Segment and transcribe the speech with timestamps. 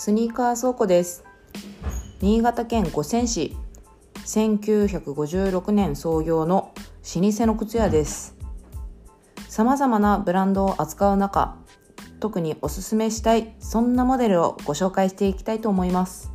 [0.00, 1.24] スニーカー倉庫です。
[2.20, 3.56] 新潟県五泉市。
[4.14, 6.72] 1956年創業の
[7.16, 8.36] 老舗の靴屋です。
[9.48, 11.56] 様々なブランドを扱う中
[12.20, 16.30] 特におすすめしたいそんなモデルをご紹介していきたいと思います。